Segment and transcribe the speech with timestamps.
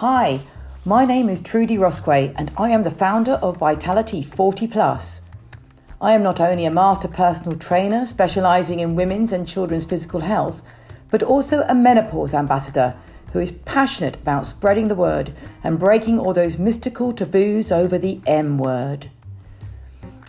[0.00, 0.40] Hi,
[0.84, 5.22] my name is Trudy Rosquay and I am the founder of Vitality 40 Plus.
[6.02, 10.60] I am not only a master personal trainer specializing in women's and children's physical health,
[11.10, 12.94] but also a menopause ambassador
[13.32, 15.32] who is passionate about spreading the word
[15.64, 19.08] and breaking all those mystical taboos over the M word.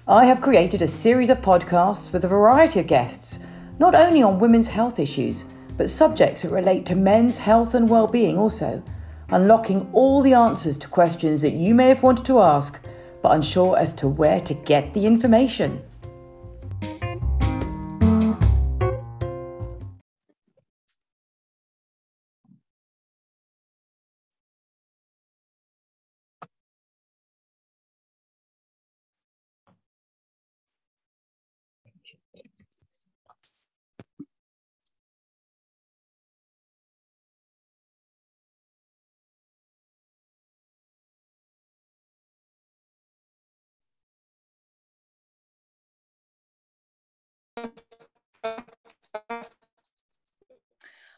[0.07, 3.41] I have created a series of podcasts with a variety of guests,
[3.79, 5.43] not only on women's health issues,
[5.75, 8.81] but subjects that relate to men's health and well-being also,
[9.29, 12.81] unlocking all the answers to questions that you may have wanted to ask
[13.21, 15.81] but unsure as to where to get the information.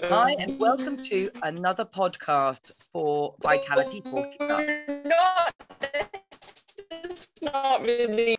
[0.02, 8.38] Hi, and welcome to another podcast for Vitality 40 Not, this not really.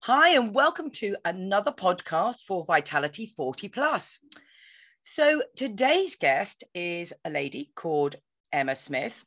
[0.00, 4.18] Hi, and welcome to another podcast for Vitality 40 Plus.
[5.04, 8.16] So today's guest is a lady called
[8.52, 9.24] Emma Smith.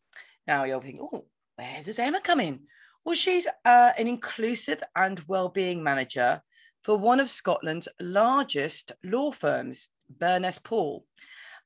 [0.48, 2.68] Now you're thinking, oh, where does Emma come in?
[3.06, 6.42] Well, she's uh, an inclusive and well-being manager
[6.84, 9.90] for one of Scotland's largest law firms,
[10.20, 11.06] Burness Paull.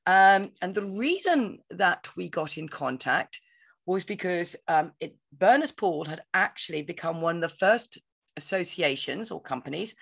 [0.06, 3.40] Um, and the reason that we got in contact
[3.86, 7.96] was because um, it, Burness Paull had actually become one of the first
[8.36, 9.94] associations or companies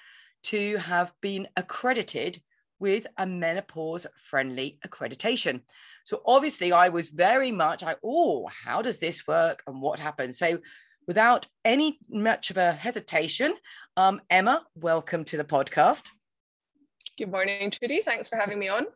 [0.44, 2.42] to have been accredited
[2.80, 5.62] with a menopause friendly accreditation.
[6.04, 10.38] So obviously I was very much like, oh, how does this work and what happens?
[10.38, 10.58] So
[11.08, 13.54] without any much of a hesitation,
[13.96, 16.04] um, Emma, welcome to the podcast.
[17.16, 18.02] Good morning, Trudy.
[18.02, 18.86] Thanks for having me on.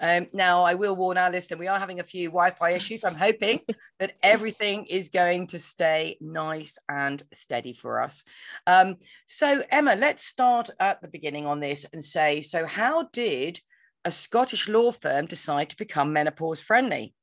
[0.00, 3.04] Um, now, I will warn our listener, we are having a few Wi Fi issues.
[3.04, 3.60] I'm hoping
[4.00, 8.24] that everything is going to stay nice and steady for us.
[8.66, 8.96] Um,
[9.26, 13.60] so, Emma, let's start at the beginning on this and say so, how did
[14.06, 17.14] a Scottish law firm decide to become menopause friendly?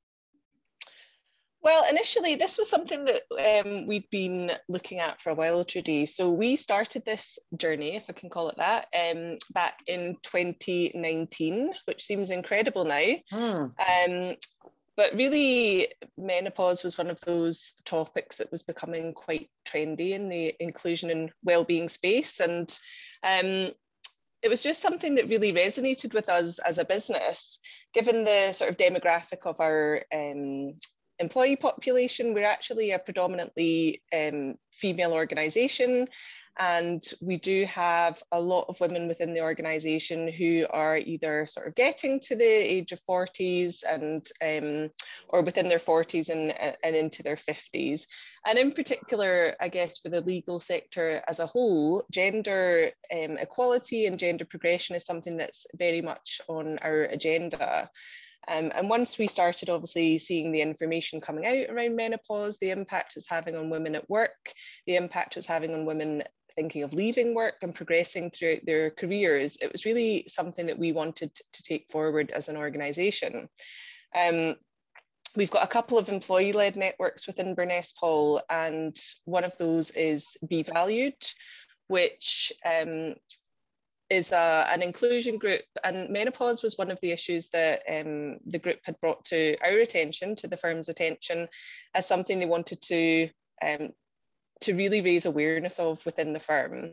[1.62, 6.06] Well, initially, this was something that um, we've been looking at for a while, Trudy.
[6.06, 11.74] So we started this journey, if I can call it that, um, back in 2019,
[11.86, 13.14] which seems incredible now.
[13.34, 13.74] Mm.
[13.78, 14.36] Um,
[14.96, 15.88] but really,
[16.18, 21.32] menopause was one of those topics that was becoming quite trendy in the inclusion and
[21.44, 22.70] well-being space, and
[23.24, 23.72] um,
[24.42, 27.60] it was just something that really resonated with us as a business,
[27.94, 30.74] given the sort of demographic of our um,
[31.20, 36.08] employee population, we're actually a predominantly um, female organisation,
[36.58, 41.68] and we do have a lot of women within the organisation who are either sort
[41.68, 44.90] of getting to the age of 40s and um,
[45.30, 46.54] or within their 40s and,
[46.84, 48.08] and into their 50s.
[48.46, 54.06] And in particular, I guess for the legal sector as a whole, gender um, equality
[54.06, 57.90] and gender progression is something that's very much on our agenda.
[58.48, 63.18] Um, and once we started obviously seeing the information coming out around menopause, the impact
[63.18, 64.54] it's having on women at work,
[64.88, 66.24] the impact it's having on women
[66.56, 70.92] thinking of leaving work and progressing throughout their careers, it was really something that we
[70.92, 73.48] wanted to take forward as an organisation.
[74.16, 74.56] Um,
[75.36, 80.38] we've got a couple of employee-led networks within Burness Paull, and one of those is
[80.48, 81.24] Be Valued,
[81.88, 83.16] which um,
[84.10, 88.60] is a, an inclusion group, and menopause was one of the issues that um, the
[88.60, 91.48] group had brought to our attention, to the firm's attention,
[91.94, 93.30] as something they wanted to
[93.66, 93.90] um,
[94.62, 96.92] to really raise awareness of within the firm,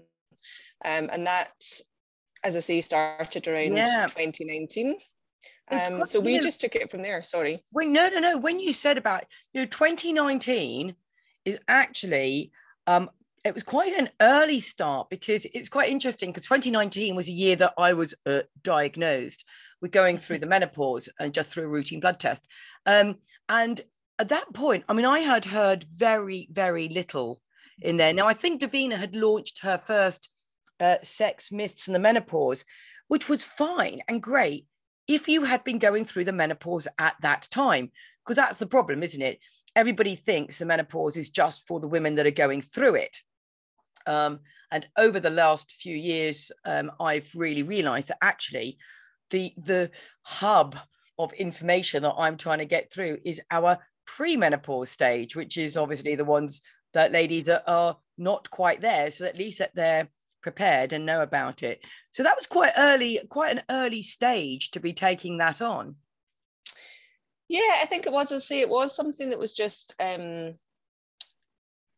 [0.84, 1.52] um, and that,
[2.44, 4.06] as I say, started around yeah.
[4.06, 4.96] 2019.
[5.68, 7.22] Um, so we just took it from there.
[7.24, 7.64] Sorry.
[7.72, 8.38] Wait, no, no, no.
[8.38, 10.94] When you said about you know 2019
[11.44, 12.52] is actually
[12.86, 13.10] um,
[13.46, 17.56] it was quite an early start because it's quite interesting because 2019 was a year
[17.56, 19.44] that I was uh, diagnosed
[19.80, 22.46] with going through the menopause and just through a routine blood test.
[22.86, 23.16] Um,
[23.48, 23.80] and
[24.18, 27.40] at that point, I mean, I had heard very, very little
[27.80, 28.12] in there.
[28.12, 30.30] Now, I think Davina had launched her first
[30.80, 32.64] uh, Sex Myths and the Menopause,
[33.08, 34.66] which was fine and great
[35.06, 37.92] if you had been going through the menopause at that time,
[38.24, 39.38] because that's the problem, isn't it?
[39.76, 43.18] Everybody thinks the menopause is just for the women that are going through it.
[44.06, 48.78] Um, and over the last few years, um, I've really realized that actually
[49.30, 49.90] the, the
[50.22, 50.76] hub
[51.18, 56.14] of information that I'm trying to get through is our premenopause stage, which is obviously
[56.14, 56.62] the ones
[56.94, 59.10] that ladies are not quite there.
[59.10, 60.08] So at least that they're
[60.42, 61.80] prepared and know about it.
[62.12, 65.96] So that was quite early, quite an early stage to be taking that on.
[67.48, 68.32] Yeah, I think it was.
[68.32, 70.52] I say it was something that was just um,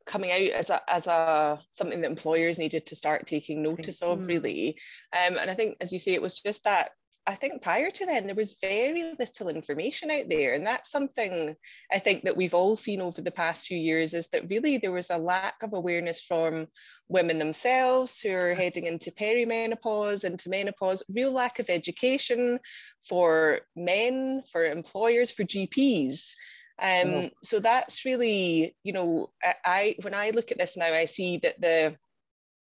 [0.08, 4.26] coming out as a as a something that employers needed to start taking notice of,
[4.26, 4.78] really.
[5.12, 6.90] Um, and I think, as you say, it was just that
[7.28, 10.54] I think prior to then, there was very little information out there.
[10.54, 11.54] And that's something
[11.92, 14.92] I think that we've all seen over the past few years is that really there
[14.92, 16.68] was a lack of awareness from
[17.08, 22.60] women themselves who are heading into perimenopause, into menopause, real lack of education
[23.06, 26.32] for men, for employers, for GPs.
[26.80, 27.30] Um, oh.
[27.42, 31.38] So that's really, you know, I, I when I look at this now, I see
[31.38, 31.96] that the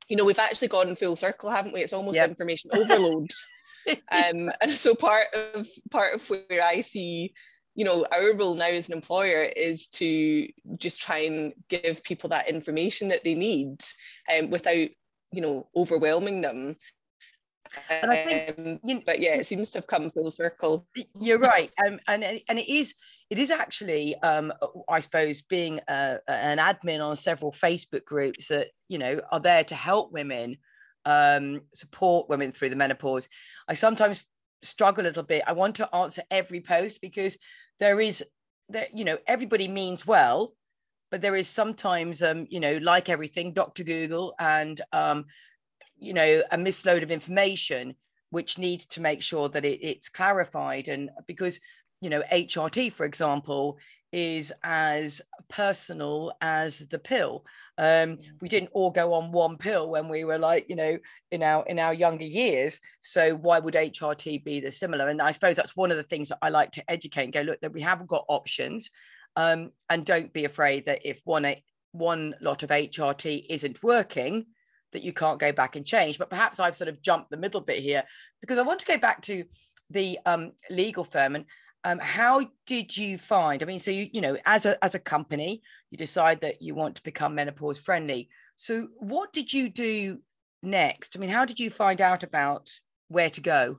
[0.09, 1.81] you know, we've actually gone full circle, haven't we?
[1.81, 2.29] It's almost yep.
[2.29, 3.31] information overload.
[3.89, 7.33] um, and so part of part of where I see
[7.75, 12.29] you know our role now as an employer is to just try and give people
[12.29, 13.81] that information that they need
[14.35, 14.89] um, without
[15.31, 16.75] you know overwhelming them
[17.89, 20.87] and I think, um, you know, but yeah, it seems to have come full circle.
[21.19, 22.95] You're right, um, and and it is
[23.29, 24.53] it is actually, um,
[24.89, 29.63] I suppose, being a, an admin on several Facebook groups that you know are there
[29.63, 30.57] to help women
[31.05, 33.27] um, support women through the menopause.
[33.67, 34.25] I sometimes
[34.61, 35.43] struggle a little bit.
[35.47, 37.37] I want to answer every post because
[37.79, 38.23] there is
[38.69, 40.53] that you know everybody means well,
[41.11, 43.83] but there is sometimes um, you know like everything, Dr.
[43.83, 45.25] Google and um,
[46.03, 47.95] you know a misload of information
[48.29, 51.59] which needs to make sure that it, it's clarified and because
[52.01, 53.77] you know HRT for example
[54.13, 57.43] is as personal as the pill.
[57.79, 60.99] Um, we didn't all go on one pill when we were like, you know,
[61.31, 62.79] in our in our younger years.
[63.01, 65.07] So why would HRT be the similar?
[65.07, 67.41] And I suppose that's one of the things that I like to educate and go,
[67.41, 68.91] look, that we have got options.
[69.35, 71.55] Um, and don't be afraid that if one
[71.91, 74.45] one lot of HRT isn't working,
[74.93, 76.17] that you can't go back and change.
[76.17, 78.03] But perhaps I've sort of jumped the middle bit here
[78.41, 79.43] because I want to go back to
[79.89, 81.45] the um, legal firm and
[81.85, 84.99] um, how did you find i mean so you you know as a as a
[84.99, 85.61] company
[85.91, 90.19] you decide that you want to become menopause friendly so what did you do
[90.61, 92.69] next i mean how did you find out about
[93.09, 93.77] where to go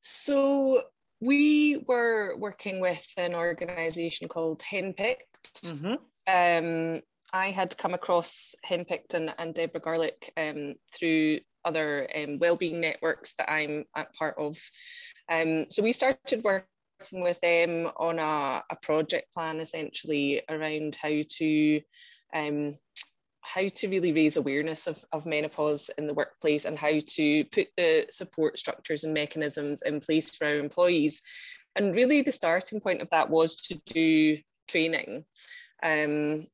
[0.00, 0.82] so
[1.20, 5.16] we were working with an organization called henpicked
[5.62, 5.94] mm-hmm.
[6.28, 7.00] um,
[7.36, 13.34] i had come across henpicked and, and deborah garlick um, through other um, wellbeing networks
[13.34, 13.84] that i'm
[14.18, 14.56] part of
[15.30, 16.66] um, so we started working
[17.12, 21.80] with them on a, a project plan essentially around how to
[22.34, 22.74] um,
[23.46, 27.68] how to really raise awareness of, of menopause in the workplace and how to put
[27.76, 31.22] the support structures and mechanisms in place for our employees.
[31.76, 35.24] And really the starting point of that was to do training.
[35.80, 36.48] Um,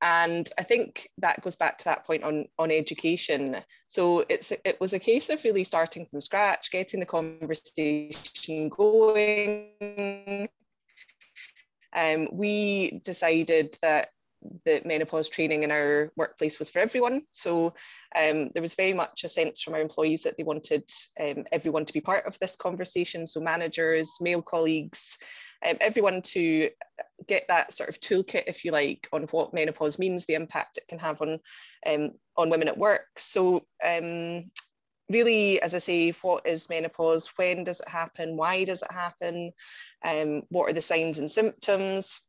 [0.00, 3.56] and I think that goes back to that point on, on education.
[3.86, 10.48] So it's it was a case of really starting from scratch, getting the conversation going.
[11.96, 14.10] Um, we decided that
[14.64, 17.22] the menopause training in our workplace was for everyone.
[17.30, 17.74] So
[18.14, 20.88] um, there was very much a sense from our employees that they wanted
[21.20, 23.26] um, everyone to be part of this conversation.
[23.26, 25.18] So managers, male colleagues,
[25.66, 26.70] um, everyone to
[27.26, 30.88] get that sort of toolkit, if you like, on what menopause means, the impact it
[30.88, 31.38] can have on
[31.86, 33.06] um, on women at work.
[33.16, 34.50] So um,
[35.10, 37.28] really, as I say, what is menopause?
[37.36, 38.36] When does it happen?
[38.36, 39.52] Why does it happen?
[40.04, 42.20] Um, what are the signs and symptoms?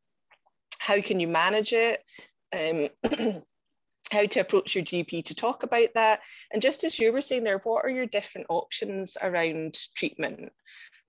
[0.78, 2.02] How can you manage it?
[2.52, 3.42] Um,
[4.10, 6.20] how to approach your GP to talk about that.
[6.52, 10.52] And just as you were saying there, what are your different options around treatment?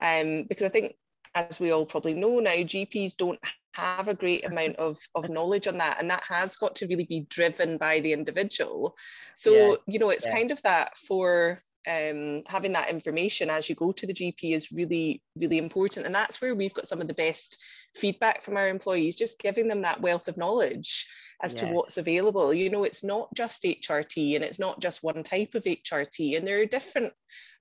[0.01, 0.95] Um, because I think
[1.35, 3.39] as we all probably know now, GPs don't
[3.73, 5.99] have a great amount of, of knowledge on that.
[5.99, 8.95] And that has got to really be driven by the individual.
[9.35, 9.75] So, yeah.
[9.87, 10.35] you know, it's yeah.
[10.35, 14.71] kind of that for um, having that information as you go to the GP is
[14.71, 16.05] really, really important.
[16.05, 17.57] And that's where we've got some of the best
[17.95, 21.07] feedback from our employees, just giving them that wealth of knowledge
[21.43, 22.53] as to what's available.
[22.53, 26.47] You know, it's not just HRT and it's not just one type of HRT, and
[26.47, 27.13] there are different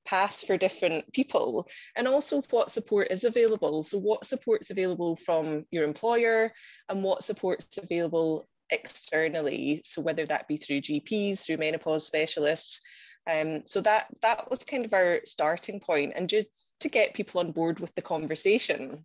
[0.04, 1.68] paths for different people.
[1.96, 3.82] And also what support is available.
[3.82, 6.52] So what support's available from your employer
[6.88, 9.82] and what support's available externally.
[9.84, 12.80] So whether that be through gps through menopause specialists.
[13.30, 17.40] Um, so that that was kind of our starting point and just to get people
[17.40, 19.04] on board with the conversation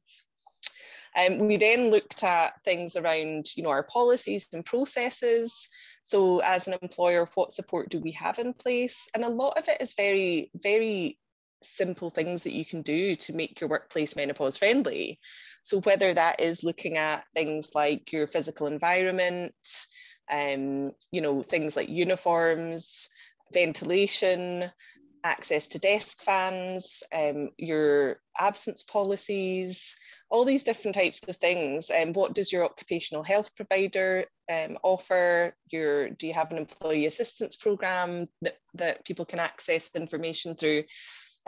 [1.17, 5.69] um, we then looked at things around you know our policies and processes
[6.05, 9.09] so as an employer, what support do we have in place?
[9.15, 11.17] And a lot of it is very, very
[11.63, 15.19] simple things that you can do to make your workplace menopause friendly.
[15.63, 19.55] So whether that is looking at things like your physical environment,
[20.31, 23.09] um, you know, things like uniforms,
[23.51, 24.69] ventilation,
[25.23, 29.97] access to desk fans, um, your absence policies,
[30.35, 31.89] all these different types of things.
[31.89, 35.55] And um, what does your occupational health provider um, offer?
[35.71, 40.83] Your do you have an employee assistance program that, that people can access information through?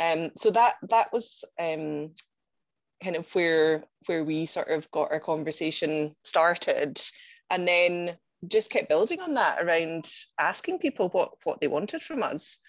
[0.02, 2.14] Um, so that that was um,
[3.04, 7.02] kind of where where we sort of got our conversation started,
[7.50, 8.18] and then
[8.48, 12.60] just kept building on that around asking people what what they wanted from us.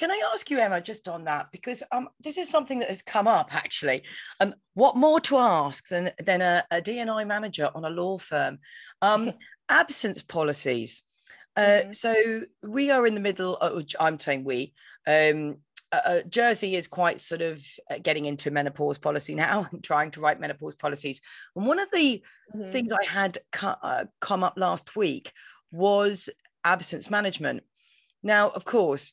[0.00, 3.02] Can I ask you, Emma, just on that because um, this is something that has
[3.02, 4.04] come up actually.
[4.40, 8.16] And um, what more to ask than than a, a DNI manager on a law
[8.16, 8.60] firm?
[9.02, 9.32] Um,
[9.68, 11.02] absence policies.
[11.54, 11.92] Uh, mm-hmm.
[11.92, 13.58] So we are in the middle.
[13.58, 14.72] Of, I'm saying we.
[15.06, 15.58] Um,
[15.92, 20.12] uh, uh, Jersey is quite sort of uh, getting into menopause policy now and trying
[20.12, 21.20] to write menopause policies.
[21.54, 22.24] And one of the
[22.56, 22.72] mm-hmm.
[22.72, 25.30] things I had uh, come up last week
[25.70, 26.30] was
[26.64, 27.64] absence management.
[28.22, 29.12] Now, of course,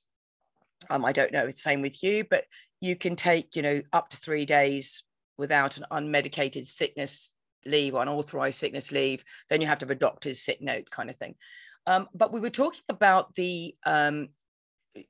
[0.90, 2.46] um, I don't know, it's the same with you, but
[2.82, 5.04] you can take, you know, up to three days
[5.38, 7.32] without an unmedicated sickness
[7.66, 9.24] leave or unauthorized sickness leave.
[9.50, 11.36] Then you have to have a doctor's sick note kind of thing.
[11.86, 14.30] Um, but we were talking about the um,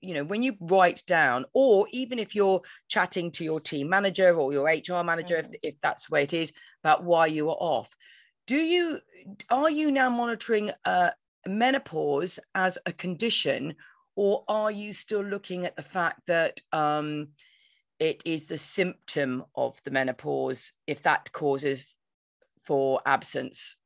[0.02, 4.36] you know when you write down or even if you're chatting to your team manager
[4.36, 5.54] or your hr manager mm-hmm.
[5.54, 6.52] if, if that's the way it is
[6.84, 7.90] about why you are off
[8.48, 9.00] do you
[9.50, 11.12] are you now monitoring uh,
[11.48, 13.76] menopause as a condition
[14.18, 17.30] or are you still looking at the fact that um,
[18.00, 21.98] it is the symptom of the menopause if that causes
[22.66, 23.78] for absence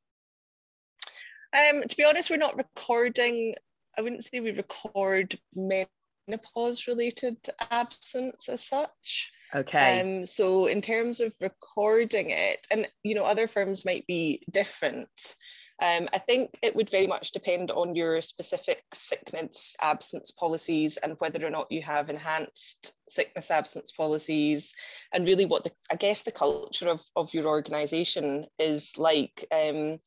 [1.56, 3.54] um, to be honest we're not recording
[3.96, 7.36] I wouldn't say we record menopause related
[7.70, 9.32] absence as such.
[9.54, 10.00] Okay.
[10.00, 15.36] Um, so in terms of recording it, and you know, other firms might be different.
[15.82, 21.16] Um, I think it would very much depend on your specific sickness absence policies and
[21.18, 24.76] whether or not you have enhanced sickness absence policies
[25.12, 29.44] and really what the, I guess the culture of, of your organisation is like.
[29.50, 29.98] Um,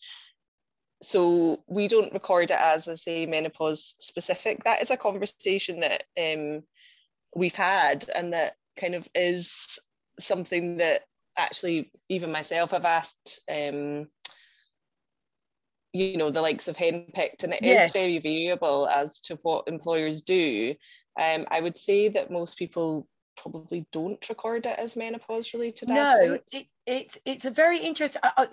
[1.04, 6.04] so we don't record it as a say menopause specific that is a conversation that
[6.18, 6.64] um,
[7.36, 9.78] we've had and that kind of is
[10.22, 11.02] something that
[11.38, 14.08] actually even myself have asked um,
[15.96, 17.88] you know the likes of henpicked and it yes.
[17.88, 20.76] is very variable as to what employers do
[21.20, 26.38] um, i would say that most people probably don't record it as menopause related no
[26.52, 28.46] it, it's it's a very interesting uh,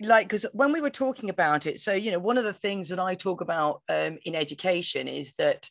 [0.00, 2.88] like because when we were talking about it so you know one of the things
[2.88, 5.68] that i talk about um, in education is that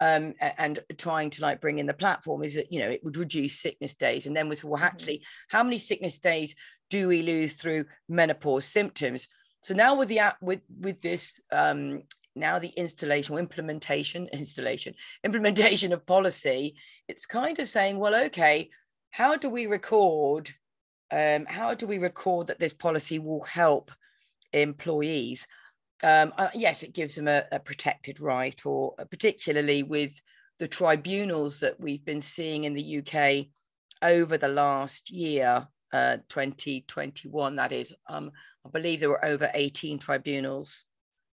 [0.00, 3.16] um, and trying to like bring in the platform is that you know it would
[3.16, 4.84] reduce sickness days and then was well mm-hmm.
[4.84, 6.54] actually how many sickness days
[6.90, 9.28] do we lose through menopause symptoms
[9.62, 12.02] so now with the app with with this um,
[12.36, 16.76] now the installation or implementation installation implementation of policy
[17.08, 18.70] it's kind of saying well okay
[19.10, 20.50] how do we record
[21.10, 23.90] um, how do we record that this policy will help
[24.52, 25.46] employees?
[26.02, 30.20] Um, uh, yes, it gives them a, a protected right, or uh, particularly with
[30.58, 33.46] the tribunals that we've been seeing in the UK
[34.02, 37.94] over the last year, uh, 2021, that is.
[38.08, 38.30] Um,
[38.68, 40.84] I believe there were over 18 tribunals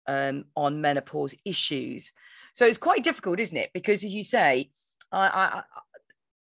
[0.07, 2.13] um, on menopause issues.
[2.53, 3.71] So it's quite difficult, isn't it?
[3.73, 4.71] Because as you say,
[5.13, 5.63] I,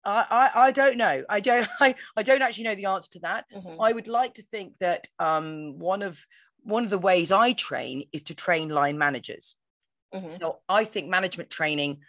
[0.06, 1.24] I, I, don't know.
[1.30, 1.68] I don't.
[1.80, 3.46] I, I don't actually know the answer to that.
[3.56, 3.80] Mm-hmm.
[3.80, 6.20] I would like to think that um, one of
[6.64, 9.56] one of the ways I train is to train line managers.
[10.14, 10.30] Mm-hmm.
[10.30, 12.00] So I think management training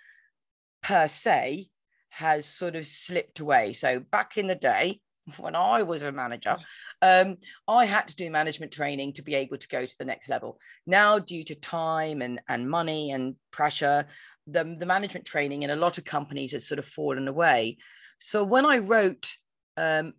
[0.83, 1.69] per se
[2.11, 3.73] has sort of slipped away.
[3.73, 5.01] So back in the day,
[5.39, 6.57] when I was a manager,
[7.03, 10.29] um, I had to do management training to be able to go to the next
[10.29, 10.59] level.
[10.87, 14.07] Now, due to time and, and money and pressure,
[14.47, 17.79] the, the management training in a lot of companies has sort of fallen away.
[18.19, 19.33] So when I wrote
[19.77, 20.13] um,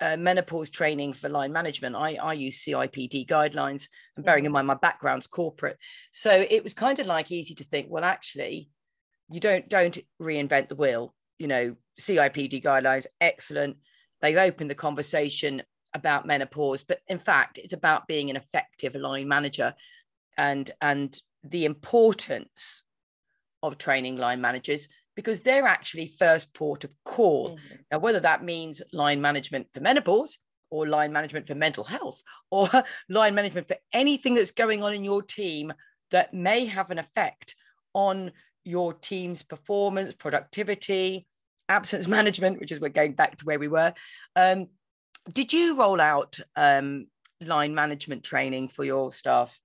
[0.00, 4.66] uh, menopause training for line management, I, I use CIPD guidelines and bearing in mind
[4.66, 5.78] my background's corporate.
[6.12, 8.70] So it was kind of like easy to think, well, actually,
[9.30, 11.14] you don't don't reinvent the wheel.
[11.38, 13.76] You know, CIPD guidelines, excellent.
[14.24, 15.62] They've opened the conversation
[15.92, 19.74] about menopause, but in fact, it's about being an effective line manager
[20.38, 22.84] and and the importance
[23.62, 27.50] of training line managers because they're actually first port of call.
[27.50, 27.74] Mm-hmm.
[27.92, 30.38] Now, whether that means line management for menopause
[30.70, 32.70] or line management for mental health or
[33.10, 35.70] line management for anything that's going on in your team
[36.12, 37.56] that may have an effect
[37.92, 38.32] on
[38.64, 41.26] your team's performance, productivity,
[41.68, 43.94] absence management, which is we're going back to where we were.
[44.36, 44.68] Um,
[45.32, 47.06] did you roll out um,
[47.40, 49.58] line management training for your staff?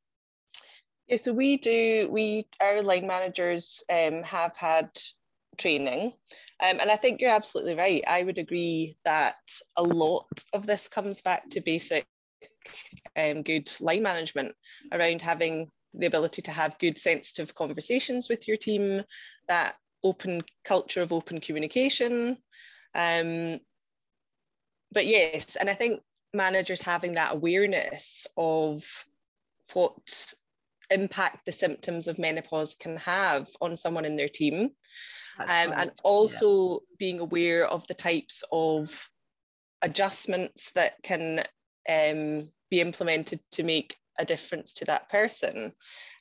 [1.08, 2.08] Yeah, so we do.
[2.12, 4.90] We our line managers um, have had
[5.58, 6.14] training,
[6.64, 8.04] um, and I think you're absolutely right.
[8.08, 9.36] I would agree that
[9.76, 12.06] a lot of this comes back to basic
[13.18, 14.56] um, good line management
[14.92, 19.02] around having the ability to have good sensitive conversations with your team,
[19.48, 22.38] that open culture of open communication.
[22.96, 23.60] Um,
[24.92, 26.02] but yes, and I think
[26.34, 28.86] managers having that awareness of
[29.74, 30.34] what
[30.90, 34.72] impact the symptoms of menopause can have on someone in their team.
[35.40, 35.74] Um, right.
[35.78, 36.78] And also yeah.
[36.98, 39.10] being aware of the types of
[39.82, 41.44] adjustments that can
[41.90, 45.72] um, be implemented to make a difference to that person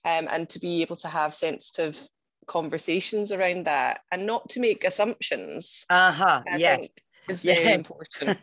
[0.05, 2.01] um, and to be able to have sensitive
[2.49, 5.87] conversations around that and not to make assumptions.
[5.89, 6.43] Uh-huh.
[6.57, 6.89] yes.
[7.29, 7.75] Is very yeah.
[7.75, 8.39] important.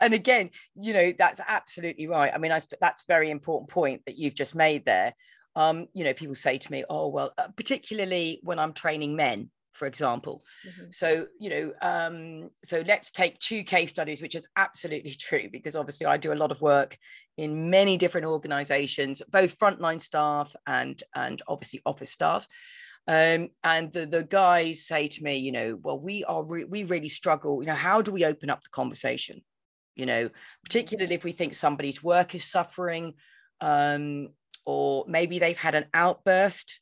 [0.00, 2.32] and again, you know, that's absolutely right.
[2.32, 5.14] I mean, I, that's very important point that you've just made there.
[5.56, 9.50] Um, you know, people say to me, oh, well, uh, particularly when I'm training men,
[9.72, 10.42] for example.
[10.68, 10.90] Mm-hmm.
[10.90, 15.74] So, you know, um, so let's take two case studies, which is absolutely true, because
[15.74, 16.98] obviously I do a lot of work
[17.36, 22.46] in many different organizations, both frontline staff and, and obviously office staff.
[23.08, 26.84] Um, and the, the guys say to me, you know, well, we are, re- we
[26.84, 29.42] really struggle, you know, how do we open up the conversation?
[29.96, 30.30] You know,
[30.64, 33.14] particularly if we think somebody's work is suffering,
[33.60, 34.28] um,
[34.64, 36.80] or maybe they've had an outburst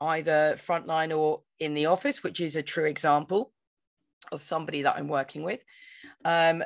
[0.00, 3.52] either frontline or in the office, which is a true example
[4.32, 5.60] of somebody that I'm working with.
[6.24, 6.62] Um,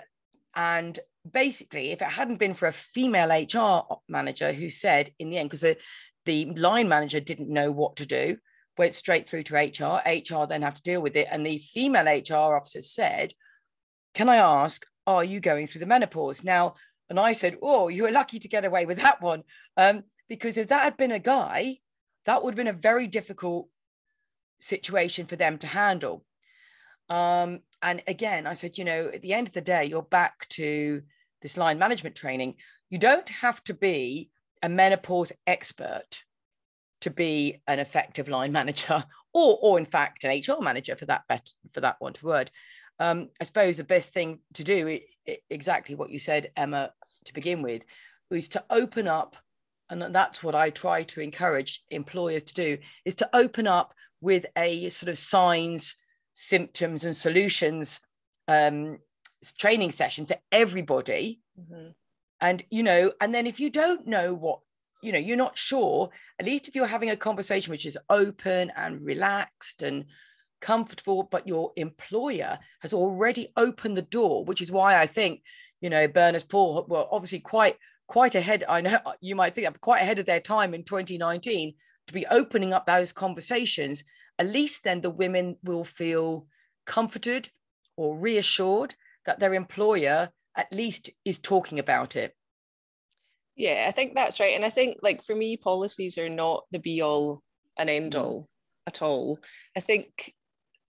[0.57, 0.99] and
[1.31, 5.51] basically, if it hadn't been for a female HR manager who said in the end,
[5.51, 5.77] because the,
[6.25, 8.37] the line manager didn't know what to do,
[8.81, 10.01] went straight through to HR.
[10.09, 11.29] HR then have to deal with it.
[11.31, 13.35] And the female HR officer said,
[14.15, 16.43] Can I ask, are you going through the menopause?
[16.43, 16.75] Now,
[17.11, 19.43] and I said, Oh, you were lucky to get away with that one.
[19.77, 21.77] Um, because if that had been a guy,
[22.25, 23.69] that would have been a very difficult
[24.61, 26.25] situation for them to handle.
[27.11, 30.49] Um, and again, I said, you know, at the end of the day, you're back
[30.51, 31.03] to
[31.43, 32.55] this line management training.
[32.89, 34.31] You don't have to be
[34.63, 36.25] a menopause expert
[37.01, 41.23] to be an effective line manager, or, or in fact, an HR manager for that
[41.29, 42.51] bet, for that one word.
[42.99, 46.93] Um, I suppose the best thing to do, it, it, exactly what you said, Emma,
[47.25, 47.83] to begin with,
[48.31, 49.37] is to open up
[49.91, 54.47] and that's what I try to encourage employers to do is to open up with
[54.57, 55.97] a sort of signs,
[56.33, 58.01] symptoms, and solutions
[58.47, 58.99] um,
[59.59, 61.41] training session for everybody.
[61.59, 61.89] Mm-hmm.
[62.41, 64.61] And you know, and then if you don't know what
[65.03, 66.11] you know, you're not sure.
[66.39, 70.07] At least if you're having a conversation which is open and relaxed and
[70.61, 75.43] comfortable, but your employer has already opened the door, which is why I think
[75.81, 78.65] you know Burness Paull were obviously quite quite ahead.
[78.69, 81.75] I know you might think I'm quite ahead of their time in 2019
[82.07, 84.05] to be opening up those conversations.
[84.39, 86.47] At least then the women will feel
[86.87, 87.51] comforted
[87.97, 88.95] or reassured
[89.27, 92.35] that their employer at least is talking about it.
[93.61, 94.57] Yeah, I think that's right.
[94.57, 97.43] And I think, like, for me, policies are not the be all
[97.77, 98.47] and end all mm.
[98.87, 99.39] at all.
[99.77, 100.33] I think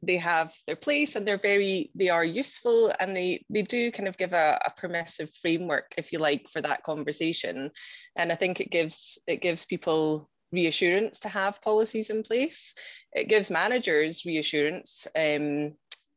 [0.01, 4.07] they have their place and they're very they are useful and they they do kind
[4.07, 7.69] of give a, a permissive framework if you like for that conversation
[8.15, 12.73] and i think it gives it gives people reassurance to have policies in place
[13.13, 15.71] it gives managers reassurance um,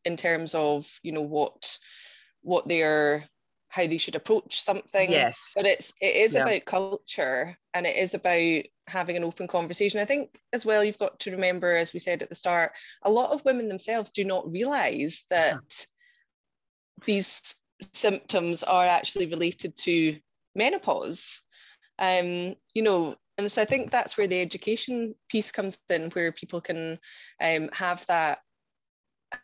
[0.07, 1.77] in terms of you know what
[2.41, 3.29] what they're
[3.75, 5.11] how they should approach something.
[5.11, 5.51] Yes.
[5.57, 6.45] But it's it is yeah.
[6.45, 9.99] about culture and it is about having an open conversation.
[9.99, 12.71] I think as well you've got to remember, as we said at the start,
[13.03, 17.05] a lot of women themselves do not realize that yeah.
[17.05, 17.57] these
[17.93, 20.19] symptoms are actually related to
[20.55, 21.43] menopause.
[21.99, 26.31] Um, you know, and so I think that's where the education piece comes in, where
[26.31, 26.97] people can
[27.43, 28.39] um, have that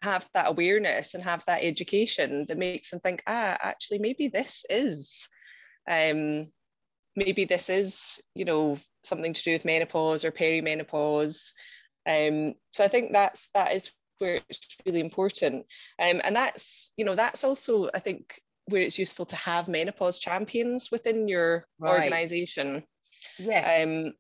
[0.03, 4.65] have that awareness and have that education that makes them think, ah, actually, maybe this
[4.71, 5.29] is,
[5.91, 6.51] um,
[7.17, 11.53] maybe this is, you know, something to do with menopause or perimenopause.
[12.07, 15.67] Um, so I think that's that is where it's really important,
[15.99, 20.19] um, and that's you know that's also I think where it's useful to have menopause
[20.19, 22.05] champions within your right.
[22.05, 22.85] organization.
[23.39, 23.87] Yes.
[23.87, 24.13] Um,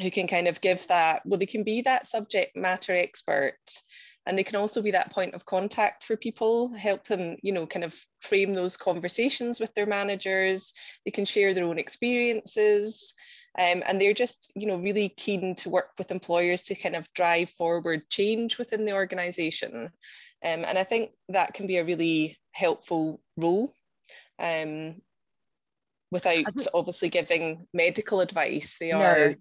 [0.00, 3.58] who can kind of give that well they can be that subject matter expert
[4.26, 7.66] and they can also be that point of contact for people help them you know
[7.66, 10.72] kind of frame those conversations with their managers
[11.04, 13.14] they can share their own experiences
[13.58, 17.12] Um, and they're just, you know, really keen to work with employers to kind of
[17.14, 19.90] drive forward change within the organisation.
[20.44, 23.74] Um, and I think that can be a really helpful role
[24.38, 25.02] um,
[26.12, 28.76] without obviously giving medical advice.
[28.78, 29.34] They no, are.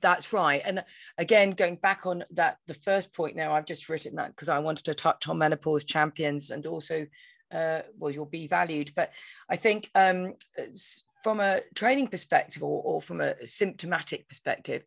[0.00, 0.62] That's right.
[0.64, 0.84] And
[1.18, 4.58] again, going back on that, the first point now, I've just written that because I
[4.58, 7.06] wanted to touch on menopause champions and also,
[7.52, 8.90] uh, well, you'll be valued.
[8.96, 9.12] But
[9.48, 10.34] I think um,
[11.22, 14.84] from a training perspective or, or from a symptomatic perspective,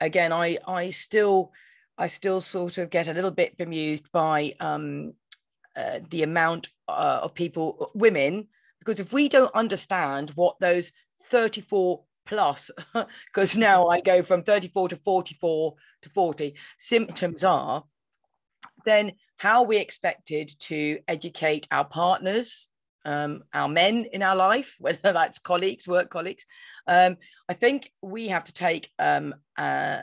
[0.00, 1.52] again, I, I still,
[1.98, 5.12] I still sort of get a little bit bemused by um,
[5.76, 8.48] uh, the amount uh, of people, women,
[8.78, 10.92] because if we don't understand what those
[11.26, 12.70] 34 plus,
[13.26, 17.84] because now I go from 34 to 44 to 40 symptoms are,
[18.86, 22.68] then how we expected to educate our partners,
[23.04, 26.46] um, our men in our life, whether that's colleagues, work colleagues.
[26.86, 27.16] Um,
[27.48, 30.02] I think we have to take um, uh,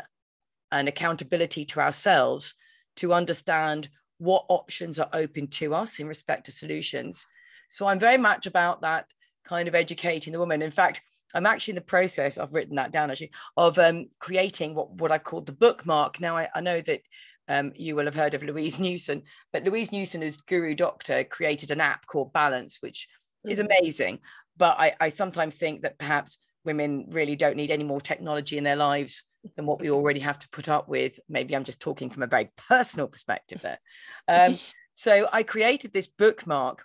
[0.71, 2.55] an accountability to ourselves
[2.97, 3.87] to understand
[4.17, 7.25] what options are open to us in respect to solutions.
[7.69, 9.05] So I'm very much about that
[9.45, 10.61] kind of educating the woman.
[10.61, 11.01] In fact,
[11.37, 15.11] I'm actually in the process, I've written that down actually, of um, creating what, what
[15.11, 16.19] I've called the bookmark.
[16.19, 17.01] Now, I, I know that
[17.47, 19.21] um, you will have heard of Louise Newson,
[19.53, 23.07] but Louise Newson, as guru doctor, created an app called Balance, which
[23.45, 23.51] mm-hmm.
[23.51, 24.19] is amazing.
[24.57, 28.63] But I, I sometimes think that perhaps women really don't need any more technology in
[28.63, 29.23] their lives
[29.55, 31.19] than what we already have to put up with.
[31.29, 33.79] Maybe I'm just talking from a very personal perspective there.
[34.29, 34.57] Um,
[34.93, 36.83] so I created this bookmark,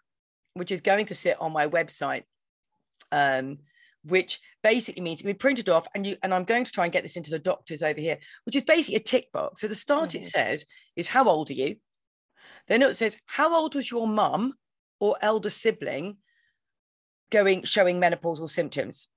[0.55, 2.23] which is going to sit on my website.
[3.11, 3.59] Um,
[4.05, 6.93] which basically means we print it off and you and I'm going to try and
[6.93, 9.61] get this into the doctors over here, which is basically a tick box.
[9.61, 10.19] So the start mm-hmm.
[10.19, 10.65] it says
[10.97, 11.77] is how old are you?
[12.69, 14.55] Then it says how old was your mum
[15.01, 16.19] or elder sibling
[17.31, 19.09] going showing menopausal symptoms?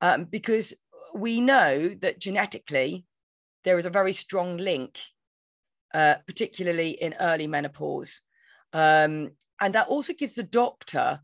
[0.00, 0.74] Um, because
[1.14, 3.04] we know that genetically
[3.64, 4.98] there is a very strong link,
[5.92, 8.22] uh, particularly in early menopause.
[8.72, 11.20] Um, and that also gives the doctor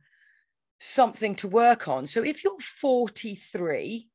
[0.79, 2.07] something to work on.
[2.07, 4.09] So if you're 43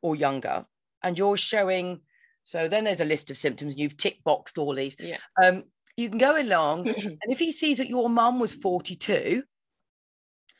[0.00, 0.66] or younger
[1.02, 2.00] and you're showing,
[2.44, 4.96] so then there's a list of symptoms and you've tick boxed all these.
[4.98, 5.18] Yeah.
[5.42, 5.64] Um,
[5.96, 9.42] you can go along, and if he sees that your mum was 42,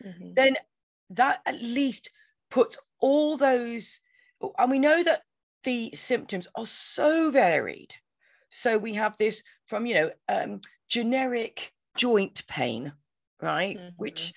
[0.05, 0.33] mm-hmm.
[0.35, 0.57] then
[1.11, 2.11] that at least
[2.51, 4.01] puts all those
[4.59, 5.23] and we know that
[5.65, 7.95] the symptoms are so varied.
[8.49, 12.93] So we have this from, you know, um, generic joint pain,
[13.41, 13.79] right?
[13.79, 13.95] Mm-hmm.
[13.97, 14.33] Which,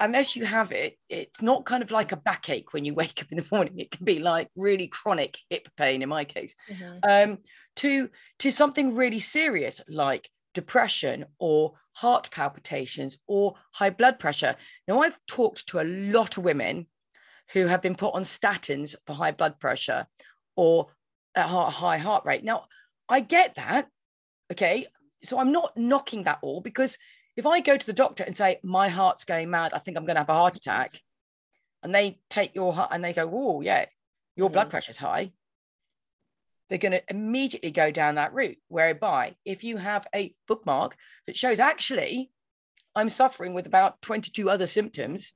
[0.00, 3.30] unless you have it, it's not kind of like a backache when you wake up
[3.30, 3.78] in the morning.
[3.78, 6.98] It can be like really chronic hip pain in my case, mm-hmm.
[7.08, 7.38] um,
[7.76, 8.08] to
[8.40, 14.56] to something really serious like depression or heart palpitations or high blood pressure.
[14.88, 16.86] Now, I've talked to a lot of women
[17.52, 20.06] who have been put on statins for high blood pressure
[20.56, 20.88] or
[21.34, 22.44] a high heart rate.
[22.44, 22.66] Now,
[23.08, 23.88] I get that.
[24.52, 24.86] Okay.
[25.24, 26.96] So I'm not knocking that all because
[27.36, 30.04] if I go to the doctor and say, my heart's going mad, I think I'm
[30.04, 31.00] going to have a heart attack,
[31.82, 33.86] and they take your heart and they go, oh, yeah,
[34.36, 34.52] your mm.
[34.52, 35.32] blood pressure's high,
[36.68, 38.58] they're going to immediately go down that route.
[38.68, 42.30] Whereby, if you have a bookmark that shows actually
[42.94, 45.34] I'm suffering with about 22 other symptoms,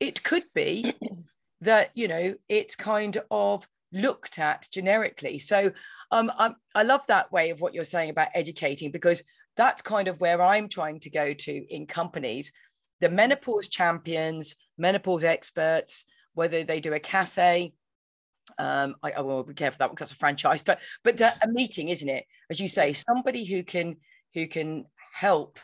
[0.00, 0.92] it could be
[1.60, 5.72] that you know it's kind of looked at generically so
[6.12, 9.24] um, i I love that way of what you're saying about educating because
[9.58, 12.52] that's kind of where I'm trying to go to in companies.
[13.00, 17.74] The menopause champions, menopause experts, whether they do a cafe,
[18.58, 21.90] um, I, I will be careful that because that's a franchise, but but a meeting,
[21.90, 22.24] isn't it?
[22.48, 23.96] As you say, somebody who can
[24.32, 25.58] who can help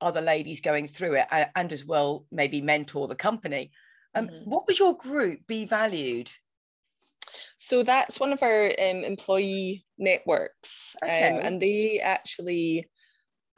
[0.00, 3.72] other ladies going through it and, and as well maybe mentor the company.
[4.14, 4.50] Um, mm-hmm.
[4.50, 6.30] What was your group, Be Valued?
[7.58, 11.38] So that's one of our um, employee networks, um, okay.
[11.38, 12.88] um, and they actually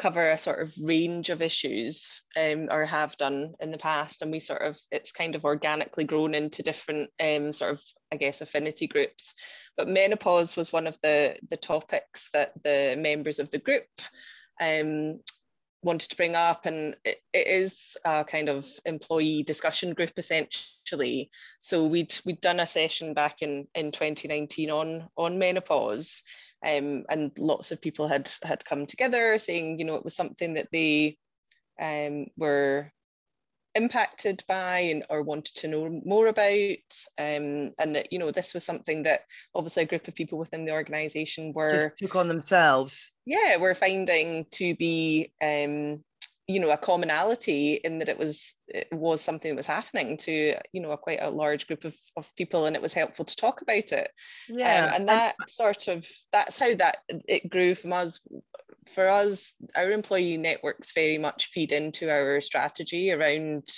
[0.00, 4.32] cover a sort of range of issues um, or have done in the past and
[4.32, 7.82] we sort of it's kind of organically grown into different um, sort of
[8.12, 9.34] i guess affinity groups.
[9.76, 13.86] But menopause was one of the the topics that the members of the group
[14.60, 15.20] um,
[15.82, 21.30] wanted to bring up and it, it is a kind of employee discussion group essentially.
[21.58, 26.22] So we'd we'd done a session back in in 2019 on on menopause
[26.66, 30.54] um, and lots of people had had come together saying you know it was something
[30.54, 31.16] that they
[31.80, 32.92] um, were
[33.74, 36.48] impacted by and or wanted to know more about
[37.18, 39.20] um, and that you know this was something that
[39.54, 43.74] obviously a group of people within the organization were Just took on themselves yeah we're
[43.74, 46.02] finding to be um,
[46.50, 50.56] you know a commonality in that it was it was something that was happening to
[50.72, 53.36] you know a quite a large group of, of people and it was helpful to
[53.36, 54.10] talk about it.
[54.48, 58.20] Yeah um, and that sort of that's how that it grew from us.
[58.86, 63.68] For us our employee networks very much feed into our strategy around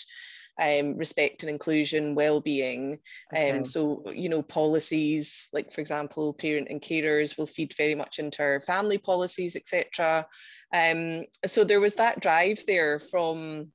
[0.61, 2.99] um, respect and inclusion, well-being.
[3.35, 3.59] Um, okay.
[3.59, 8.19] Um, so, you know, policies like, for example, parent and carers will feed very much
[8.19, 10.27] into our family policies, etc.
[10.73, 13.69] Um, so there was that drive there from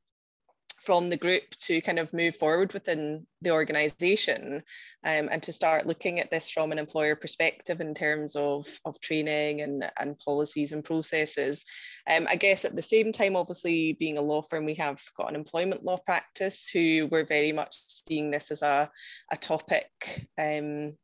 [0.88, 4.64] from the group to kind of move forward within the organization
[5.04, 8.98] um, and to start looking at this from an employer perspective in terms of, of
[9.02, 11.66] training and, and policies and processes.
[12.10, 15.28] Um, I guess at the same time, obviously being a law firm, we have got
[15.28, 18.90] an employment law practice who were very much seeing this as a,
[19.30, 20.96] a topic um,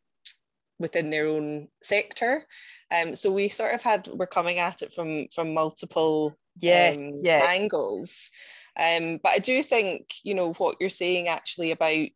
[0.79, 2.45] within their own sector.
[2.89, 7.19] Um, so we sort of had, we're coming at it from, from multiple yes, um,
[7.21, 7.53] yes.
[7.53, 8.31] angles.
[8.79, 12.09] Um, but I do think, you know, what you're saying actually about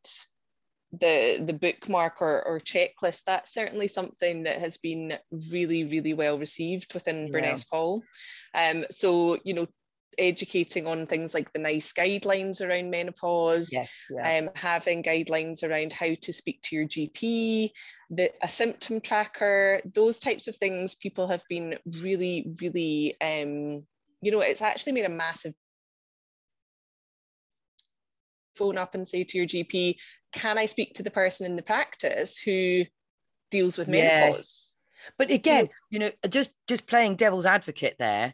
[0.93, 5.17] the the bookmark or, or checklist, that's certainly something that has been
[5.51, 7.31] really, really well received within yeah.
[7.31, 8.03] Burness Paull.
[8.55, 9.67] Um, so, you know,
[10.17, 14.39] educating on things like the NICE guidelines around menopause, yes, yeah.
[14.39, 17.69] um, having guidelines around how to speak to your GP,
[18.09, 23.83] the, a symptom tracker, those types of things people have been really, really, um,
[24.21, 25.53] you know, it's actually made a massive
[28.57, 29.95] phone up and say to your GP,
[30.33, 32.83] can I speak to the person in the practice who
[33.51, 34.37] deals with menopause?
[34.37, 34.73] Yes.
[35.17, 38.33] But again, you know, just just playing devil's advocate there,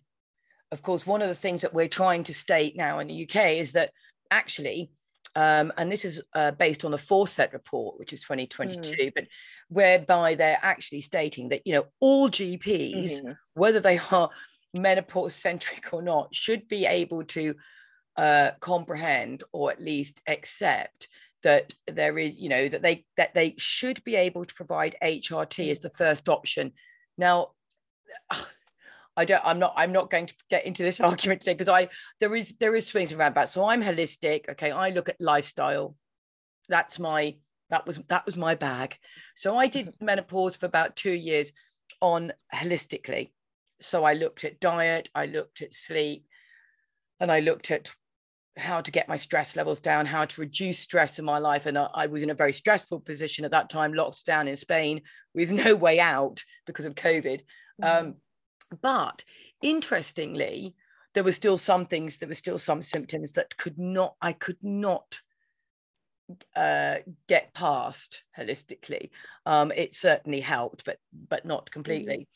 [0.74, 3.58] of course, one of the things that we're trying to state now in the UK
[3.58, 3.92] is that
[4.32, 4.92] actually,
[5.36, 9.12] um, and this is uh, based on the Fawcett report, which is 2022, mm.
[9.14, 9.26] but
[9.70, 13.32] whereby they're actually stating that, you know, all GPs, mm-hmm.
[13.54, 14.32] whether they are
[14.74, 17.54] menopause centric or not, should be able to
[18.18, 21.08] uh, comprehend or at least accept
[21.44, 25.70] that there is, you know, that they that they should be able to provide HRT
[25.70, 26.72] as the first option.
[27.18, 27.50] Now,
[29.16, 29.42] I don't.
[29.46, 29.74] I'm not.
[29.76, 32.88] I'm not going to get into this argument today because I there is there is
[32.88, 33.50] swings around about.
[33.50, 34.50] So I'm holistic.
[34.50, 35.96] Okay, I look at lifestyle.
[36.70, 37.36] That's my
[37.70, 38.98] that was that was my bag.
[39.36, 41.52] So I did menopause for about two years
[42.02, 43.32] on holistically.
[43.82, 46.26] So I looked at diet, I looked at sleep,
[47.20, 47.92] and I looked at
[48.58, 51.66] how to get my stress levels down, how to reduce stress in my life.
[51.66, 55.02] And I was in a very stressful position at that time, locked down in Spain
[55.34, 57.42] with no way out because of COVID.
[57.82, 58.08] Mm-hmm.
[58.08, 58.16] Um,
[58.82, 59.24] but
[59.62, 60.76] interestingly,
[61.14, 64.58] there were still some things, there were still some symptoms that could not, I could
[64.62, 65.20] not
[66.56, 69.10] uh, get past holistically.
[69.46, 70.98] Um, it certainly helped, but
[71.30, 72.28] but not completely.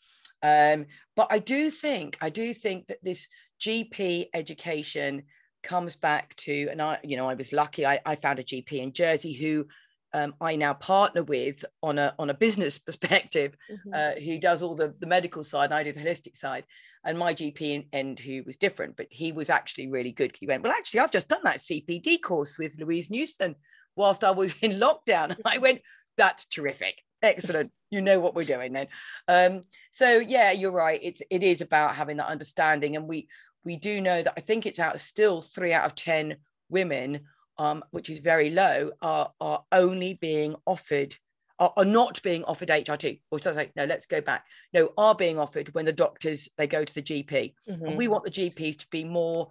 [0.44, 0.82] Mm-hmm.
[0.82, 3.28] Um, but I do think, I do think that this
[3.60, 5.24] GP education
[5.68, 7.86] comes back to, and I, you know, I was lucky.
[7.86, 9.68] I, I found a GP in Jersey who
[10.14, 13.94] um, I now partner with on a on a business perspective, mm-hmm.
[13.94, 16.66] uh, who does all the the medical side, and I do the holistic side.
[17.04, 20.36] And my GP and who was different, but he was actually really good.
[20.38, 23.56] He went, well, actually, I've just done that CPD course with Louise Newson
[23.96, 25.30] whilst I was in lockdown.
[25.30, 25.82] And I went,
[26.18, 27.72] that's terrific, excellent.
[27.90, 28.88] you know what we're doing then.
[29.28, 31.00] Um, so yeah, you're right.
[31.02, 33.28] It's it is about having that understanding, and we
[33.68, 36.38] we do know that I think it's out still three out of 10
[36.70, 37.22] women,
[37.58, 41.16] um, which is very low, are, are only being offered,
[41.60, 43.22] are, are not being offered HRT.
[43.30, 44.46] Or should I say, no, let's go back.
[44.74, 47.54] No, are being offered when the doctors, they go to the GP.
[47.70, 47.86] Mm-hmm.
[47.86, 49.50] And we want the GPs to be more,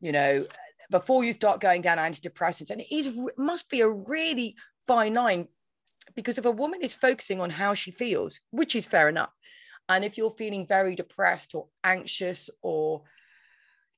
[0.00, 0.46] you know,
[0.90, 2.70] before you start going down antidepressants.
[2.70, 4.56] And it is must be a really
[4.88, 5.46] fine line
[6.14, 9.32] because if a woman is focusing on how she feels, which is fair enough,
[9.88, 13.02] and if you're feeling very depressed or anxious or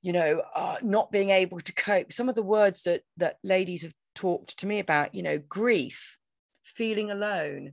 [0.02, 2.12] you know, uh, not being able to cope.
[2.12, 6.18] Some of the words that that ladies have talked to me about, you know, grief,
[6.62, 7.72] feeling alone,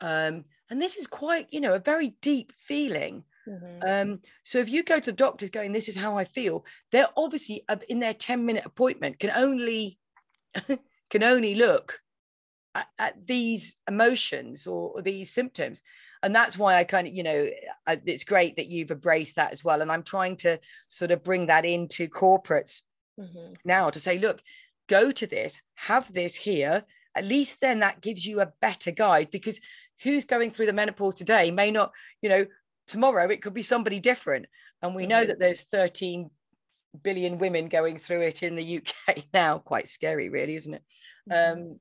[0.00, 3.24] um, and this is quite, you know, a very deep feeling.
[3.48, 3.82] Mm-hmm.
[3.86, 7.08] Um, so if you go to the doctors going, "This is how I feel," they're
[7.16, 9.98] obviously uh, in their ten minute appointment can only
[11.10, 12.00] can only look
[12.74, 15.82] at, at these emotions or, or these symptoms
[16.22, 17.48] and that's why i kind of you know
[18.06, 21.46] it's great that you've embraced that as well and i'm trying to sort of bring
[21.46, 22.82] that into corporates
[23.18, 23.52] mm-hmm.
[23.64, 24.40] now to say look
[24.88, 29.30] go to this have this here at least then that gives you a better guide
[29.30, 29.60] because
[30.02, 32.46] who's going through the menopause today may not you know
[32.86, 34.46] tomorrow it could be somebody different
[34.82, 35.10] and we mm-hmm.
[35.10, 36.30] know that there's 13
[37.02, 40.82] billion women going through it in the uk now quite scary really isn't it
[41.30, 41.60] mm-hmm.
[41.60, 41.80] um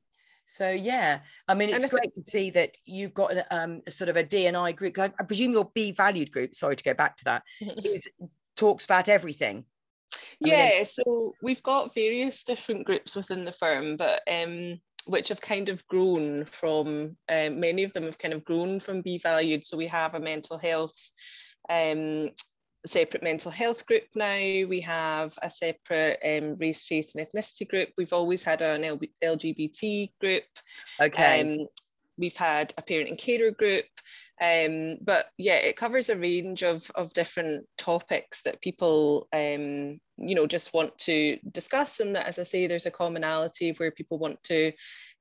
[0.49, 4.09] so yeah, I mean, it's great to see that you've got a, um, a sort
[4.09, 4.97] of a DNI group.
[4.97, 6.55] I, I presume your Be Valued group.
[6.55, 7.43] Sorry to go back to that.
[7.61, 8.09] is
[8.57, 9.63] talks about everything.
[10.39, 15.39] yeah, mean, so we've got various different groups within the firm, but um, which have
[15.39, 19.67] kind of grown from um, many of them have kind of grown from Be Valued.
[19.67, 21.11] So we have a mental health
[21.69, 22.31] um,
[22.85, 24.37] separate mental health group now.
[24.37, 27.89] We have a separate um, race, faith, and ethnicity group.
[27.97, 30.43] We've always had an LGBT group.
[31.01, 31.41] Okay.
[31.41, 31.67] Um,
[32.17, 33.85] we've had a parent and carer group.
[34.41, 40.35] Um, but yeah, it covers a range of, of different topics that people, um, you
[40.35, 41.99] know, just want to discuss.
[41.99, 44.67] And that, as I say, there's a commonality of where people want to,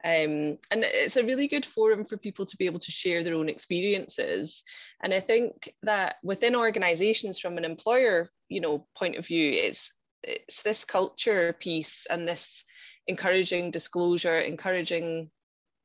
[0.04, 3.34] um, and it's a really good forum for people to be able to share their
[3.34, 4.62] own experiences.
[5.02, 9.92] And I think that within organizations from an employer, you know, point of view, it's,
[10.22, 12.64] it's this culture piece and this
[13.06, 15.30] encouraging disclosure, encouraging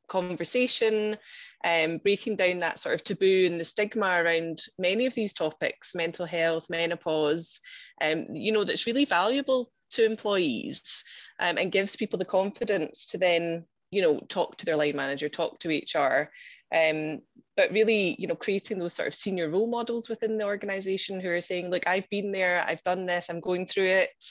[0.07, 1.17] conversation,
[1.63, 5.95] um, breaking down that sort of taboo and the stigma around many of these topics,
[5.95, 7.59] mental health, menopause,
[8.01, 11.03] um, you know, that's really valuable to employees
[11.39, 15.29] um, and gives people the confidence to then, you know, talk to their line manager,
[15.29, 16.31] talk to HR.
[16.73, 17.21] Um,
[17.55, 21.29] but really, you know, creating those sort of senior role models within the organization who
[21.29, 24.25] are saying, look, I've been there, I've done this, I'm going through it.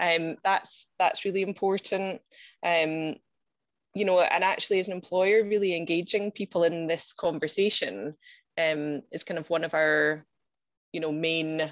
[0.00, 2.20] Um, that's that's really important.
[3.96, 8.14] You know, and actually as an employer, really engaging people in this conversation
[8.58, 10.22] um, is kind of one of our,
[10.92, 11.62] you know, main,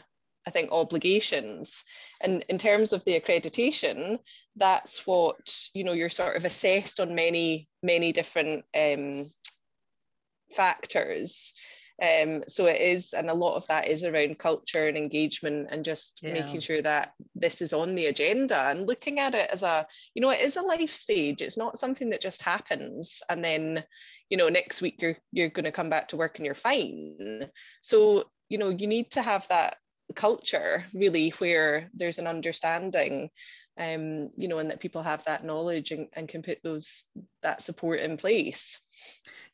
[0.47, 1.85] I think, obligations.
[2.23, 4.19] And in terms of the accreditation,
[4.57, 9.27] that's what, you know, you're sort of assessed on many, many different um,
[10.51, 11.53] factors.
[12.03, 15.85] Um, so it is, and a lot of that is around culture and engagement and
[15.85, 16.33] just yeah.
[16.33, 20.21] making sure that this is on the agenda and looking at it as a, you
[20.21, 21.41] know, it is a life stage.
[21.41, 23.85] It's not something that just happens and then,
[24.29, 27.49] you know, next week you're you're going to come back to work and you're fine.
[27.81, 29.77] So, you know, you need to have that
[30.17, 33.31] culture really where there's an understanding
[33.79, 37.07] um, you know, and that people have that knowledge and, and can put those
[37.43, 38.81] that support in place.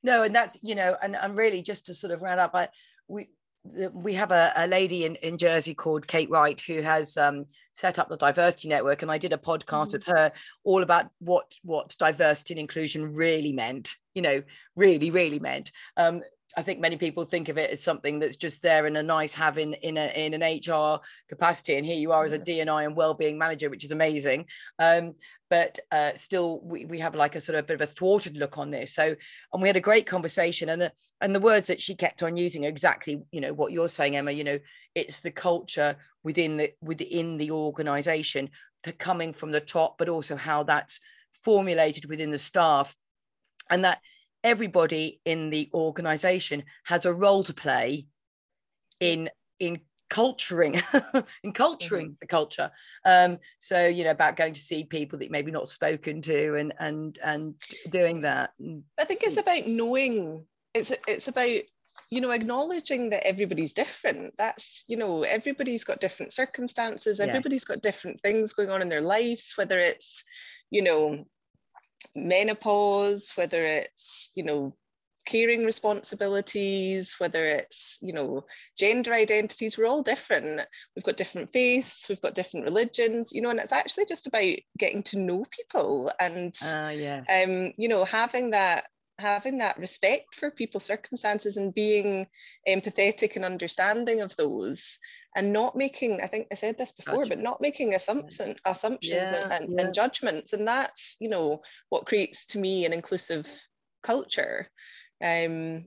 [0.03, 2.69] No, and that's you know, and and really just to sort of round up, I
[3.09, 3.29] we
[3.65, 7.99] we have a, a lady in, in Jersey called Kate Wright who has um, set
[7.99, 9.93] up the diversity network, and I did a podcast mm-hmm.
[9.93, 10.33] with her
[10.65, 13.95] all about what what diversity and inclusion really meant.
[14.15, 14.43] You know,
[14.77, 15.71] really, really meant.
[15.97, 16.23] Um,
[16.57, 19.35] I think many people think of it as something that's just there and a nice
[19.35, 22.87] have in in, a, in an HR capacity, and here you are as a DNI
[22.87, 24.47] and well-being manager, which is amazing.
[24.79, 25.15] Um,
[25.51, 28.37] but uh, still, we, we have like a sort of a bit of a thwarted
[28.37, 28.95] look on this.
[28.95, 29.17] So,
[29.53, 32.37] and we had a great conversation, and the and the words that she kept on
[32.37, 34.31] using exactly, you know, what you're saying, Emma.
[34.31, 34.59] You know,
[34.95, 38.49] it's the culture within the within the organisation,
[38.99, 41.01] coming from the top, but also how that's
[41.43, 42.95] formulated within the staff,
[43.69, 43.99] and that
[44.45, 48.07] everybody in the organization has a role to play
[49.01, 49.81] in in
[50.11, 50.83] culturing
[51.45, 52.21] and culturing mm-hmm.
[52.21, 52.71] the culture.
[53.05, 56.75] Um so you know about going to see people that maybe not spoken to and
[56.79, 57.55] and and
[57.89, 58.51] doing that.
[58.99, 60.45] I think it's about knowing
[60.75, 61.61] it's it's about
[62.11, 64.35] you know acknowledging that everybody's different.
[64.37, 67.21] That's you know everybody's got different circumstances.
[67.21, 67.77] Everybody's yeah.
[67.77, 70.25] got different things going on in their lives whether it's
[70.71, 71.25] you know
[72.15, 74.77] menopause, whether it's, you know,
[75.27, 78.45] caring responsibilities, whether it's, you know,
[78.79, 80.61] gender identities, we're all different.
[80.95, 84.57] We've got different faiths, we've got different religions, you know, and it's actually just about
[84.79, 87.23] getting to know people and, uh, yeah.
[87.29, 88.85] um, you know, having that
[89.21, 92.27] having that respect for people's circumstances and being
[92.67, 94.99] empathetic and understanding of those
[95.37, 99.49] and not making i think i said this before but not making assumption, assumptions yeah,
[99.53, 99.85] and, yeah.
[99.85, 103.47] and judgments and that's you know what creates to me an inclusive
[104.03, 104.67] culture
[105.23, 105.85] um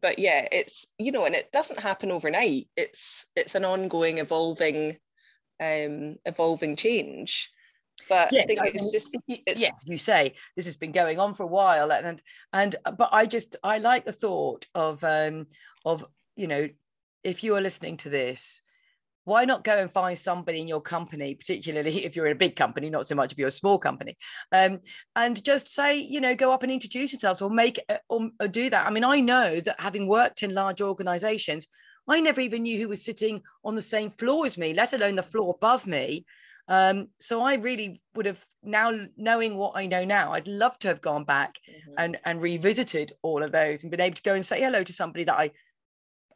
[0.00, 2.68] but yeah it's you know and it doesn't happen overnight.
[2.76, 4.98] It's it's an ongoing evolving
[5.60, 7.50] um evolving change.
[8.08, 11.34] But yeah, I think it's just it's, yeah you say this has been going on
[11.34, 12.20] for a while and
[12.52, 15.46] and but I just I like the thought of um
[15.84, 16.04] of
[16.36, 16.68] you know
[17.24, 18.62] if you are listening to this,
[19.24, 22.56] why not go and find somebody in your company, particularly if you're in a big
[22.56, 24.16] company, not so much if you're a small company,
[24.52, 24.80] um,
[25.16, 28.48] and just say, you know, go up and introduce yourselves or make uh, or, or
[28.48, 28.86] do that.
[28.86, 31.68] I mean, I know that having worked in large organizations,
[32.08, 35.16] I never even knew who was sitting on the same floor as me, let alone
[35.16, 36.26] the floor above me.
[36.68, 40.88] Um, so I really would have now knowing what I know now, I'd love to
[40.88, 41.94] have gone back mm-hmm.
[41.98, 44.92] and and revisited all of those and been able to go and say hello to
[44.92, 45.50] somebody that I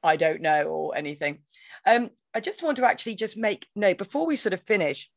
[0.03, 1.39] I don't know or anything.
[1.87, 5.09] Um, I just want to actually just make note before we sort of finish,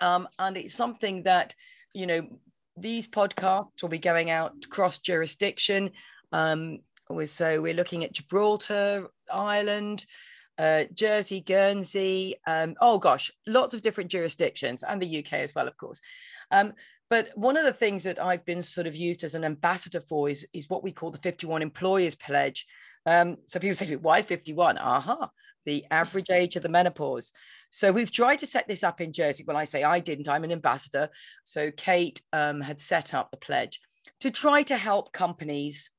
[0.00, 1.54] um, and it's something that
[1.92, 2.26] you know
[2.74, 5.90] these podcasts will be going out cross jurisdiction.
[6.32, 6.78] Um,
[7.26, 10.06] so we're looking at Gibraltar, Ireland,
[10.56, 15.68] uh, Jersey, Guernsey, um, oh gosh, lots of different jurisdictions, and the UK as well,
[15.68, 16.00] of course.
[16.50, 16.72] Um,
[17.10, 20.30] but one of the things that I've been sort of used as an ambassador for
[20.30, 22.66] is, is what we call the 51 Employers Pledge.
[23.04, 24.78] Um, so people say, why 51?
[24.78, 25.26] Aha, uh-huh.
[25.68, 27.30] The average age of the menopause.
[27.68, 29.44] So we've tried to set this up in Jersey.
[29.46, 31.10] Well, I say I didn't, I'm an ambassador.
[31.44, 33.78] So Kate um, had set up the pledge
[34.20, 35.90] to try to help companies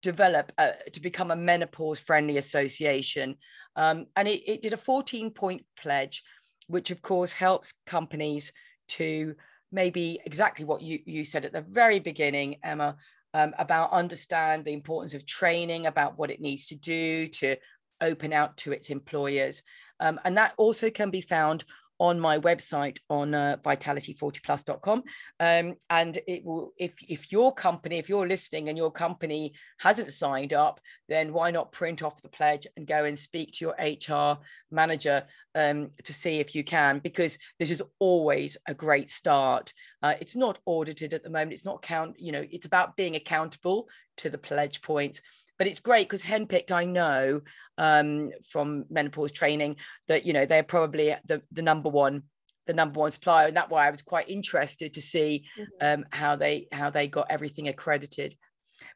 [0.00, 3.34] develop uh, to become a menopause friendly association.
[3.74, 6.22] Um, and it, it did a 14 point pledge,
[6.68, 8.52] which of course helps companies
[8.86, 9.34] to
[9.72, 12.96] maybe exactly what you, you said at the very beginning, Emma,
[13.34, 17.56] um, about understand the importance of training, about what it needs to do to
[18.00, 19.62] open out to its employers.
[20.00, 21.64] Um, and that also can be found
[22.00, 25.02] on my website on uh, vitality40plus.com
[25.40, 30.12] um, and it will if if your company if you're listening and your company hasn't
[30.12, 33.74] signed up then why not print off the pledge and go and speak to your
[33.78, 34.40] hr
[34.72, 35.22] manager
[35.54, 36.98] um, to see if you can?
[36.98, 39.72] Because this is always a great start.
[40.02, 41.52] Uh, it's not audited at the moment.
[41.52, 45.20] It's not count you know it's about being accountable to the pledge points
[45.58, 47.40] but it's great because Henpicked, I know
[47.78, 49.76] um, from menopause training
[50.08, 52.22] that you know they're probably the the number one
[52.66, 56.00] the number one supplier, and that's why I was quite interested to see mm-hmm.
[56.00, 58.36] um, how they how they got everything accredited.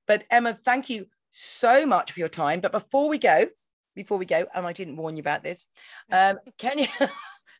[0.07, 2.61] But Emma, thank you so much for your time.
[2.61, 3.47] But before we go,
[3.95, 5.65] before we go, and I didn't warn you about this,
[6.13, 6.89] um, can you?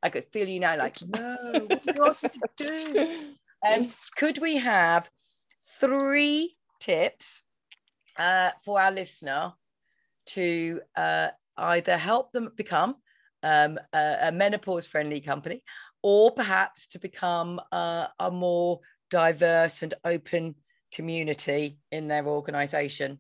[0.01, 1.37] I could feel you now, like no,
[1.97, 2.23] what
[2.57, 3.19] do do?
[3.67, 5.11] Um, could we have
[5.81, 7.43] three tips
[8.19, 9.53] uh, for our listener
[10.27, 12.97] to uh, either help them become
[13.43, 15.63] um, a, a menopause friendly company
[16.03, 20.55] or perhaps to become uh, a more diverse and open
[20.93, 23.19] community in their organization?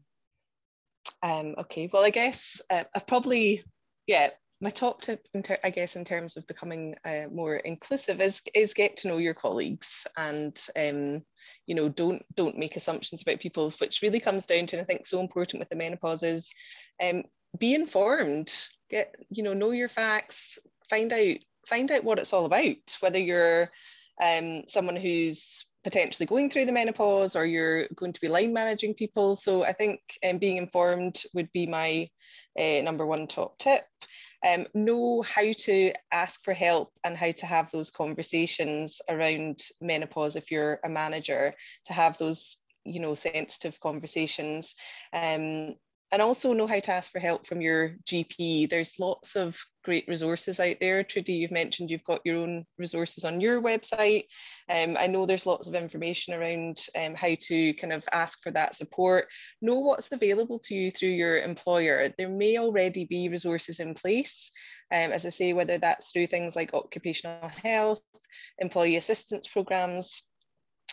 [1.22, 3.62] Um, okay, well, I guess uh, I've probably,
[4.06, 4.30] yeah,
[4.60, 5.26] my top tip,
[5.62, 9.34] I guess, in terms of becoming uh, more inclusive is is get to know your
[9.34, 11.22] colleagues and um,
[11.66, 14.84] you know don't don't make assumptions about people, which really comes down to and I
[14.84, 16.52] think so important with the menopause is
[17.02, 17.22] um,
[17.56, 18.52] be informed,
[18.90, 20.58] get you know know your facts,
[20.90, 21.36] find out
[21.66, 23.70] find out what it's all about, whether you're
[24.20, 28.94] um, someone who's potentially going through the menopause or you're going to be line managing
[28.94, 29.36] people.
[29.36, 32.08] So I think um, being informed would be my
[32.58, 33.82] uh, number one top tip
[34.46, 40.36] um, know how to ask for help and how to have those conversations around menopause
[40.36, 41.54] if you're a manager
[41.86, 44.74] to have those you know sensitive conversations
[45.12, 45.74] um,
[46.10, 48.68] and also know how to ask for help from your GP.
[48.68, 51.02] There's lots of great resources out there.
[51.02, 54.24] Trudy, you've mentioned you've got your own resources on your website.
[54.70, 58.50] Um, I know there's lots of information around um, how to kind of ask for
[58.52, 59.28] that support.
[59.60, 62.12] Know what's available to you through your employer.
[62.16, 64.50] There may already be resources in place.
[64.92, 68.00] Um, as I say, whether that's through things like occupational health,
[68.58, 70.22] employee assistance programs,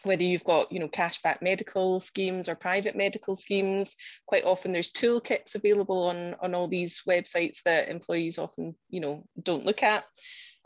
[0.05, 3.95] whether you've got you know cashback medical schemes or private medical schemes
[4.25, 9.25] quite often there's toolkits available on on all these websites that employees often you know
[9.41, 10.05] don't look at.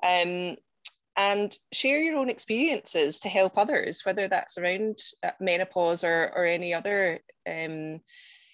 [0.04, 0.56] Um,
[1.18, 6.46] and share your own experiences to help others whether that's around uh, menopause or or
[6.46, 8.00] any other um,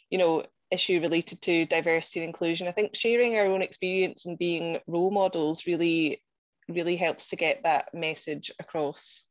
[0.10, 2.68] you know issue related to diversity and inclusion.
[2.68, 6.24] I think sharing our own experience and being role models really
[6.68, 9.24] really helps to get that message across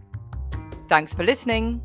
[0.88, 1.82] Thanks for listening.